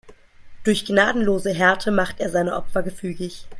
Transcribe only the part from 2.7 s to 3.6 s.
gefügig.